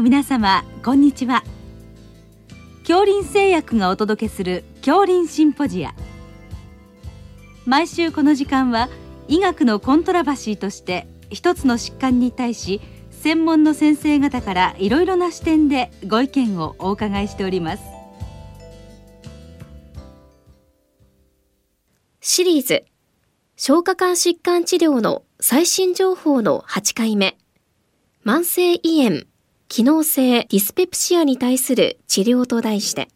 [0.00, 1.44] の皆様こんにちは。
[2.88, 5.94] 恐林製薬がお届けする恐林シンポジア。
[7.66, 8.88] 毎週この時間は
[9.28, 12.80] 医学のコントラバシーとして一つの疾患に対し
[13.10, 17.82] 専門の先生方からいろいろな視点でご意見をお伺いしております。
[22.22, 22.86] シリーズ。
[23.56, 27.36] 消化管疾患治療の最新情報の8回目。
[28.24, 29.29] 慢性胃炎。
[29.70, 33.06] 機能性ディスペプシアに対する治療と題して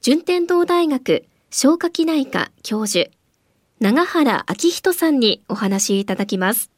[0.00, 3.10] 順天堂大学消化器内科教授
[3.78, 6.70] 長原昭人さんにお話いただきます。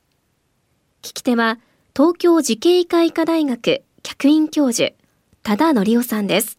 [1.02, 1.60] 聞き手は
[1.94, 4.90] 東京慈恵医科医科大学客員教授
[5.44, 6.58] 多田則夫さんです。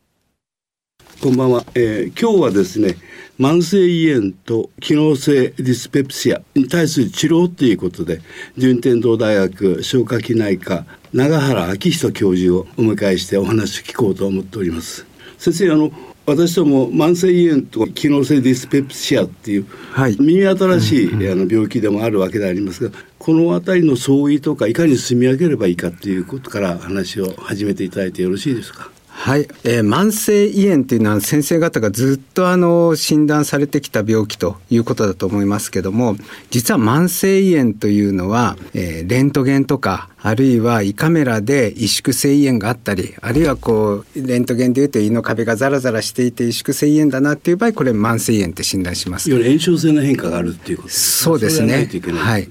[1.21, 2.95] こんばんは、えー、今日はですね
[3.39, 8.21] 慢性胃炎と機能性ディスペプシアに対する治療ということで
[8.57, 15.05] 順天堂大学消化器内科長原昭人教授をお迎えしてお話を聞こうと思っております。
[15.37, 15.91] 先生あの
[16.25, 28.89] 私ども慢性胃炎と機能性ディスペプシアっていう、はい、耳新しい、うんうん、あの病気でもあるわけでありますがこの辺りの相違とかいかに進み上げればいいかっていうことから話を始めていただいてよろしいですか？
[29.23, 36.15] はい、えー、慢性胃炎というのは先生方がずっとあの診断されてきた病気ということだと思いますけども
[36.49, 49.29] 実は慢性胃炎というのは、えー、レントゲンとかあるいは胃カメラで萎縮性胃炎があったりあるいはこうレントゲンでいうと胃の壁がザラザラしていて萎縮性胃炎だなっていう場合これ慢性胃炎って診断します。
[49.29, 51.87] より炎症性の変化があるっていうことそうですね。
[52.15, 52.49] はい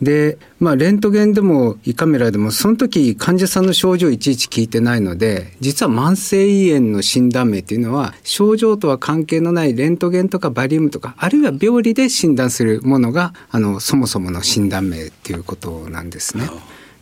[0.00, 16.48] で、まあ、レントゲンでも胃カメラでもその時患者さんの症状いちいち聞いてないので実は慢性胃炎の診断名というのは症状とは関係のないレントゲンとかバリウムとかあるいは病理で診断するものがあのそもそもの診断名っていうことなんですね。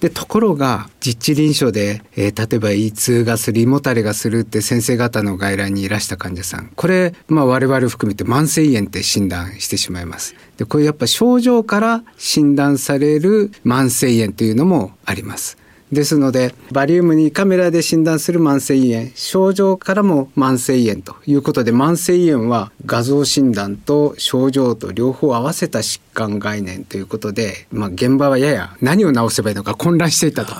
[0.00, 10.34] でところが実地臨床で、えー、例えば胃痛がする胃もたれがするって先生方の外来にいらした患者さんこれ、まあ、我々含めて慢性胃炎って診断してしまいます。
[10.58, 15.56] でこれやっぱ症状から診断される慢性胃炎というのもあります。
[15.96, 30.54] ですのでバリウムにカメラで診断する慢性胃炎症状からも慢性胃炎ということで慢性胃炎は画像診断と症状と両方合わせた疾患概念ということで、まあ、現場はやや何を治せばいいのか混乱していたと。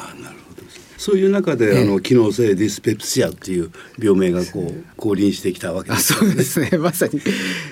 [0.97, 6.19] そういう中で、あの機能性ディスペプシアっていう病名がこう降臨してきたわけですね。
[6.19, 7.21] そうですね まさに。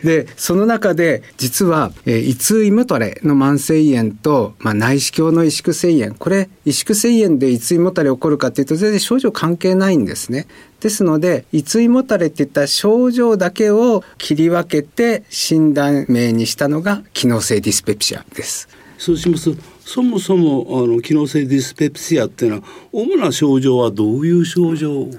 [0.02, 10.46] でその中で実は、えー、胃痛胃もたれの慢性胃炎と、まあ、内視鏡の萎縮性胃炎これ萎縮性胃炎で胃痛胃もたれ起こるかというと全然症状関係ないんですね。
[10.80, 18.68] ですので胃痛胃もたれっていった症状だけを切り分けて診断名にしたのが機能性ディスペプシアです。
[18.98, 25.10] そうしますとそもそもあの機能性ディスペプシアっていうのは主な症状はどういう症状、はい。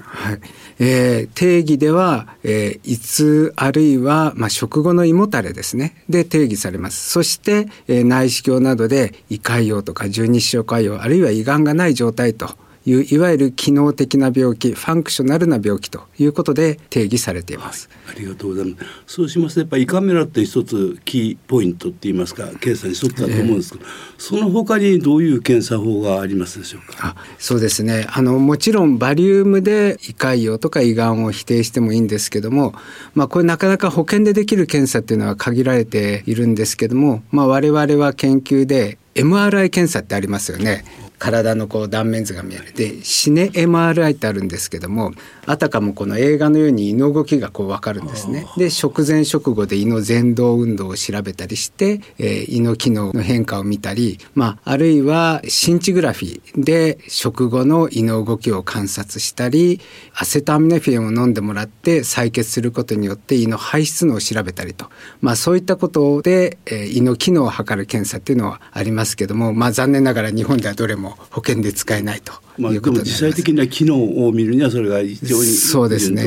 [0.79, 6.03] えー、定義では、えー、胃痛あるいは、まあ、食後の胃もたれですね。
[6.09, 7.11] で定義されます。
[7.11, 18.85] そして、えー、内視鏡などで胃潰瘍とか十二指腸潰瘍あるいは胃がんがない状態といういわゆる機能的な病気 functional な病気ということで定義されています、はい、ありがとうございます。
[19.07, 26.97] そうしますとやっぱり胃カメラって一つキーポイントって言いますか検査に沿ったと思うんですけど、えー、その他にどういう検査法がありますでしょうか？
[26.99, 28.07] あそうですね。
[28.09, 32.73] あのもちろんバリウムで胃潰瘍とか胃がんを否定してもいいんですけども
[33.13, 40.83] まあこれなかなか保険でできる検査っていうのは限られているんですけどもまあ我々は研究で MRI 検査ってありますよね。
[41.19, 42.73] 体のこう断面図が見える。
[42.73, 45.11] でシネ MRI ってあるんですけども
[45.45, 48.47] あたかもこの映画のように胃の動きがこう分かるんですね。
[48.57, 59.79] で食前食後で胃の前動運動を調べたりして、えー、胃の機能の変化を見たり、まあ、あるいはシンチグラフィーで食後の胃の動きを観察したり
[60.13, 64.89] アセトアミネフィンを飲んでもらって採血することによって胃の排出能を調べたりと、
[65.21, 76.23] まあ、そういったことで、えー、胃の機能を測る検査っていうのはありますけども、まあ、残念ながら日本ではどれも保険で使えないとまあ、でも実際的な機能を見るにはそれが非常にそうですね。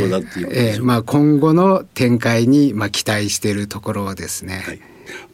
[0.50, 4.62] えー、まあ今後の展開にまあ期待しているところですね。
[4.64, 4.80] はい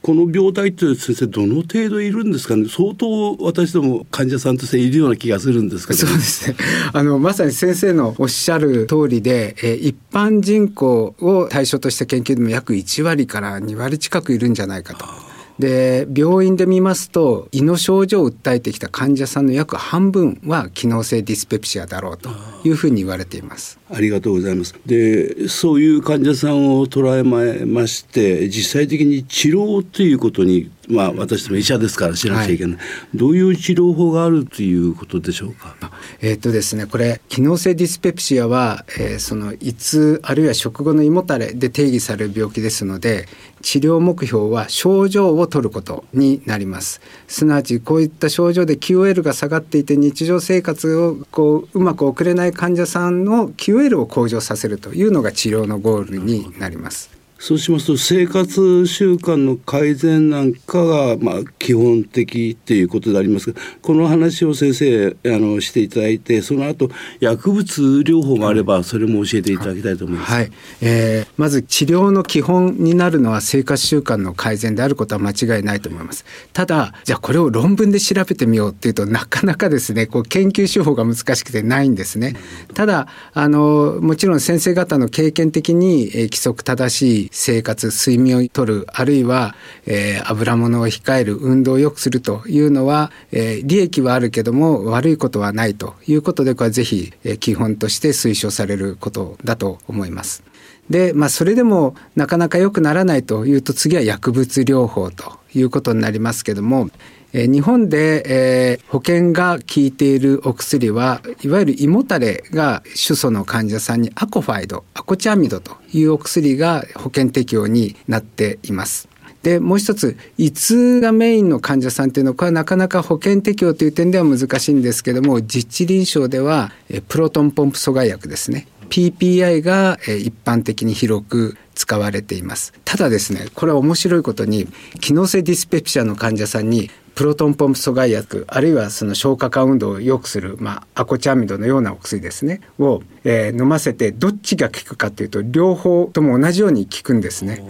[0.02, 2.68] この病態って先生どの程度いるんですかね？
[2.68, 6.56] 相当私ども患者さんとしているような気がするんですけど、そうですね
[6.92, 15.33] あのまさに先生のおっしゃる通りで、えー、一般人口を対象とした研究でも約1割から2割近くいるんじゃないかと。
[15.58, 22.30] で病院で見ますと胃の症状を訴えてきた患者さんの約半分は機能性ディスペプシアだろうと
[22.64, 23.78] いうふうに言われています。
[23.90, 24.74] ありがとうございます。
[24.84, 32.84] でそういう患者さんを捉えまして実際的に治療ということにまあ私も医者ですから知らなきゃいけない、はい、
[33.14, 35.76] どういう治療法があるということでしょうか？
[36.20, 43.26] えー、っとですねこれ機能性ディスペプシアは、えー、その胃痛あるいは食後の胃もたれで定義される病気ですので
[43.62, 47.00] 治療目標は症状を取ることになります。
[47.28, 66.88] すなわちこういった症状で QOL が下がっていて日常生活をこううまく送れない患者さんの QOL を向上させるというのが治療のゴールになりますそうしますと生活習慣の改善なんかがまあ基本的っていうことでありますがこの話を先生あのしていただいてその後
[67.20, 70.32] 薬物療法があればそれも教えていただきたいと思います。
[70.32, 76.24] はい、えー、まず治療の基本になるのは生活習慣の改善であることは間違いないと思います。
[76.52, 82.36] ただじゃあこれを論文で調べてみようっていうとなかなかですねこう研究手法が難しくてないんですね。
[82.72, 89.54] ただあのもちろん先生方の経験的に、えー、規則正しい生活睡眠をとるあるいは、
[89.86, 100.42] えー、油物を控える運動を良くするというのは、えー、利益はあるけども悪いことはないということでこれはぜひ、えー、基本として推奨されることだと思います。
[100.90, 106.90] で、まあ、それでもなかなか良くならないというと次は薬物療法ということになりますけども
[107.36, 119.08] え日本で、えー、保険が効いているお薬はいわゆる胃もたれが主訴の患者さんにアコファイドアコチアミドというお薬が保険適用になっています。
[119.42, 126.72] でもう一つ胃痛がメインの患者さんっていうのはこれはなかなか保険適用という点では難しいんですけども実地臨床では
[127.08, 134.68] プロトンポンプ阻害薬ですね PPI が一般的に広く使われていますただですねこれは面白いことに
[135.00, 147.64] 機能性ディスペプシアの患者さんにプロトンポンプ阻害薬あるいはその消化管運動を良くする、まあ、アコチアミドのようなお薬ですねを、えー、飲ませてどっちが効くかというと両方とも同じように効くんですね。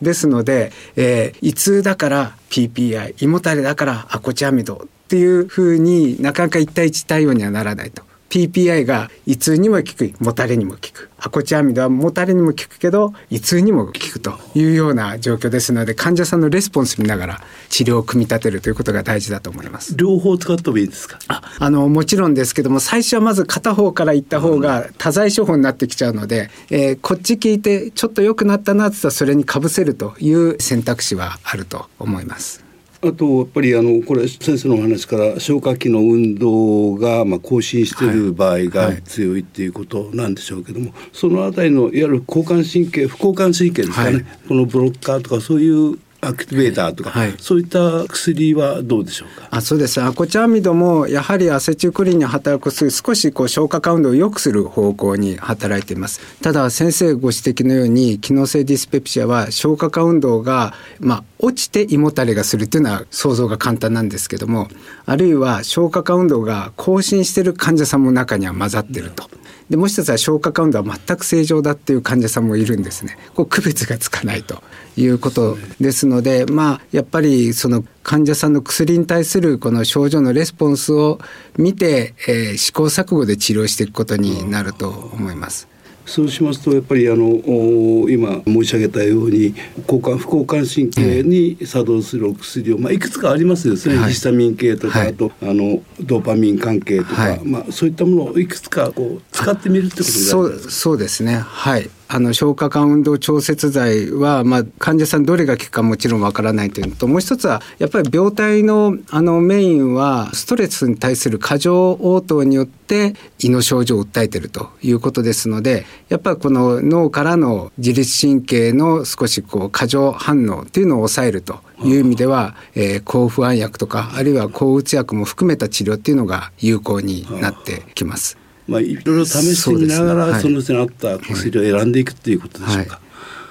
[0.00, 8.09] ですので、えー、胃痛だから PPI 胃もたれだからアコチアミドっていうふうになかなか1対1対応にはならないと。
[8.30, 10.14] PPI が胃痛にも効く。
[10.20, 11.10] もたれにも効く。
[11.18, 19.94] アコチアミドはもたれにも効くけど胃痛にも効くというような状況ですので患者さんのレスポンス見ながら治療を組み立てるということが大事だと思います。
[19.96, 21.18] 両方使ってもいいですか？
[21.28, 32.64] ああのもちろんですけども最初はまず片方からいった方が多剤処方になってきちゃうので、えー、こっち聞いてちょっと良くなったなって言ったらそれにかぶせるという選択肢はあると思います
[33.02, 49.48] あとやっぱりあのこれ先生のお話から消化器の運動がまあ更新している場合が強いっていうことなんでしょうけども、そのあたりのいわゆる交感神経副交感神経ですかね、はい、このブロッカーとかそういうアクティベーターとか、はい、そういった薬はどうでしょうか？
[49.50, 50.02] あそうです。
[50.02, 56.20] アコチアミドもやはりアセチルコリンに働く薬少しこう消化感度を良くする方向に働いています。
[56.42, 64.68] ただ先生ご指摘のように機能性ディスペプシアは消化化運動がまあ落ちて胃もたれがするっていうのは想像が簡単なんですけども
[65.06, 69.30] あるいは消化化運動が更新している患者さんも中には混ざってると。
[69.70, 73.16] でもう一つは消化カウントは全く正常だっていう患者さんもいるんですね。
[73.34, 74.62] こう区別がつかないと
[74.96, 81.20] いうことですので、まあやっぱりその患者さんの薬に対するこの症状のレスポンスを
[81.56, 85.68] 見て、えー、試行錯誤で治療していくことになると思います。
[86.06, 101.36] そうしますとやっぱりあの今申し上げたように交感副交感神経に作動するお薬を、まあ、いくつかありますですね、はい、ヒスタミン系とか、はい、あとあのドーパミン関係とか、はい、まあ、そういったものをいくつかこう使ってみるってことになりますそうですね。
[101.36, 128.36] はいあの消化管運動調節剤は、まあ、患者さんどれが効くかもちろんわからないというのともう一つはやっぱり病態のあのメインはストレスに対する過剰応答によって胃の症状を訴えているということですのでやっぱりこの脳からの自律神経の少しこう過剰反応というのを抑えるという意味では、えー、抗不安薬とかあるいは抗うつ薬も含めた治療っていうのが有効になってきます。
[128.70, 133.00] まあ、いろいろ試してみながらそ,、の人に合った薬を選んでいくっていうことでしょうか。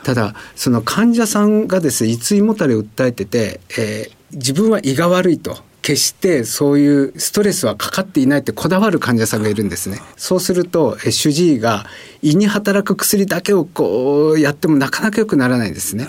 [0.04, 10.00] ただその患者さんがですね胃痛もたれを訴えてて、えー、自分は胃が悪いと決してそういうストレスはかかっていないってこだわる患者さんがいるんですね。
[10.16, 11.86] そうすると主治医が
[12.22, 16.08] 胃に働く薬だけをこうやってもなかなか良くならないんですね。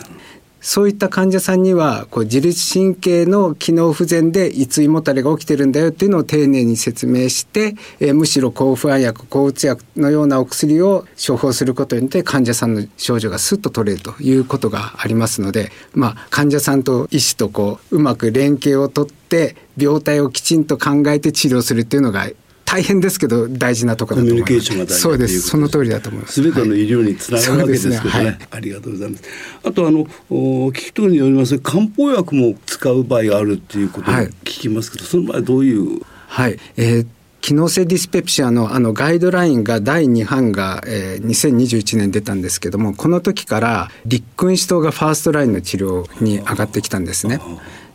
[0.61, 22.27] そういった患者さんにはこう自律神経の機能不全で胃痛もたれが起きてるんだよっていうのを丁寧に説明して、えー、むしろ抗不安薬抗うつ薬のようなお薬を処方することによって患者さんの症状がスッと取れるということがありますので、まあ、患者さんと医師とこううまく連携をとって病態をきちんと考えて治療するっていうのが
[22.71, 24.49] 大変ですけど大事なところだと思います。
[24.49, 25.41] コミュニケーションが大事そうです。
[25.41, 26.35] その通りだと思います。
[26.35, 28.11] すべての医療につながるわけですけどね。
[28.11, 29.25] はい、ありがとうございます。
[29.65, 36.01] あとあの聞き取りによります漢方薬も使う場合があるっていうことを聞きますけど、その場合どういう？
[36.29, 37.07] はい、えー
[37.41, 47.41] 機能性ディスペプシアのあのガイドラインが第2版が、えー、2021年出たんですけどもこの時から六君子湯が first line の治療に上がってきたんですね。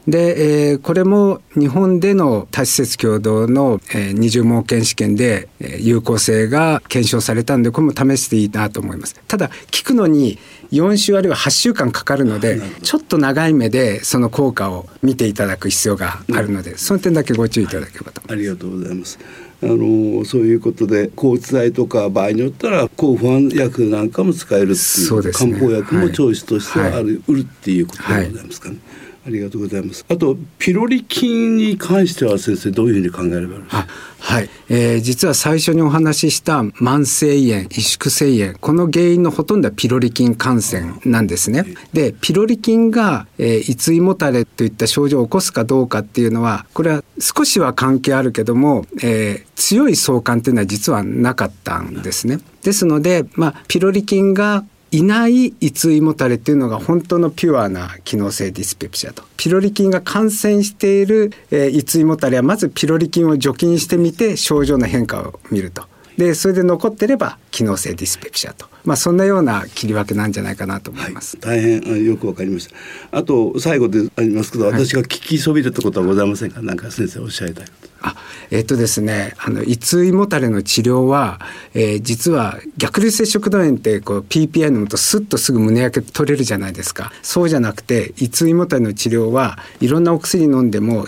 [0.08, 9.20] で、えー、これも日本での多施設共同の、えー、二重盲検試験で、えー、有効性が検証されたんでこれも試していいなと思います。
[9.28, 10.38] ただ聞くのに
[10.72, 18.22] 4週あるいは8週間かかるのでちょっと長い目でその効果を見ていただく必要があるので、その点だけご注意いただければと。
[18.28, 19.18] ありがとうございます。
[19.64, 28.76] あのそういうことで抗うつ剤とか場合によったら抗不安薬なんかも使えるっていう、ね、漢方薬もチョイスとしてはある、はい、売るっていうことでございますかね。
[28.76, 30.05] はいありがとうございます。
[30.08, 33.88] あとピロリ菌に関しては先生どういうふうに考えればいいですか？
[34.20, 41.65] はい、えー、実は最初にお話しした慢性胃炎、萎縮性炎、この原因のほとんどはピロリ菌感染なんですね。
[41.94, 52.39] で、ピロリ菌が、えー、胃椎もたれといった症状を起こすかどうかっていうのは、これは少しは関係あるけども、えー、強い相関っていうのは実はなかったんですね。
[52.63, 54.65] ですので、まあ、ピロリ菌が
[54.98, 59.24] いない胃椎もたれっていうのが本当のピュアな機能性ディスペプシアと。
[59.36, 65.84] ピロリ菌が感染している、えー、胃椎もたれはまずピロリ菌を除菌してみて症状の変化を見ると。
[66.18, 72.70] でそれで残ってれば機能性ディスペプシアと、まあ、そんなような切り分けなんじゃないかなと思います、はい、大変よくわかりまし
[73.12, 73.18] た。
[73.18, 76.62] あと最後でありますけど、私が聞きそびれたことはございませんか？
[76.62, 77.66] 何か先生おっしゃりたい
[78.02, 78.16] あ
[78.52, 81.40] えっとですねあの胃痛胃もたれの治療は、
[81.74, 87.12] えー、実は逆流性食道炎ってこう PPI 飲むとスッとすぐ胸焼け取れるじゃないですか。
[87.22, 91.08] そうじゃなくて胃痛胃もたれの治療はいろんなお薬飲んでも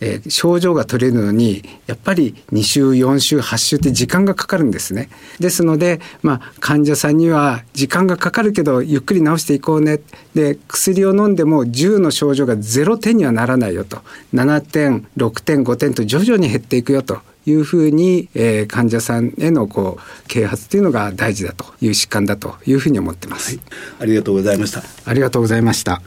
[0.00, 5.08] えー、症状が取れるのにやっぱり2週4週8週って時間がかかるんですね。
[5.40, 10.00] ですので、まあ、患者さんには時間がかかるけどゆっくり治していこうね。
[10.34, 13.98] で薬を飲んでも10の症状が0点にはならないよと。
[14.34, 17.20] 7点6点5点と徐々に減っていくよと。
[17.46, 23.66] いうふうに、えー、患者さんへのこう啓発というのが大事だという疾患だというふうに思ってます、はい、
[24.00, 24.82] ありがとうございました。
[25.06, 26.02] ありがとうございました。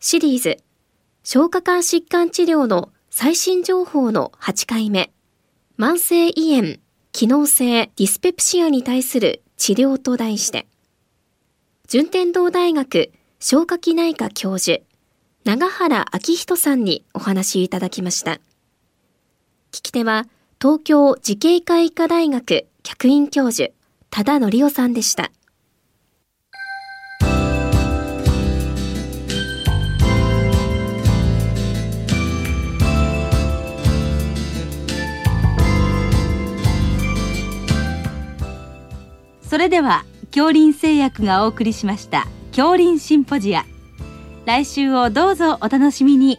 [0.00, 0.65] シリーズ
[1.28, 5.10] 消化管疾患治療の最新情報の8回目、
[5.76, 6.76] 慢性胃炎、
[7.10, 10.68] 機能性ディスペプシアに対する治療と題して、
[11.88, 14.84] 順天堂大学消化器内科教授、
[15.42, 18.34] 長原昭人さんにお話いただきました。
[19.72, 20.26] 聞き手は、
[20.62, 23.72] 東京慈恵会医科大学客員教授、
[24.10, 25.32] 多田則夫さんでした。
[39.48, 43.64] それでは恐林製薬がお送りしました恐林シンポジア。
[44.44, 46.38] 来週をどうぞお楽しみに。